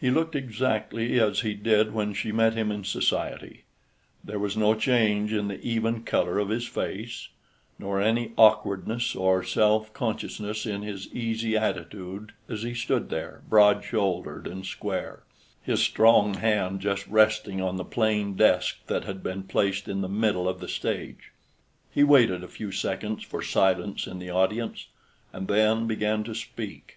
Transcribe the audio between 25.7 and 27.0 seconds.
began to speak.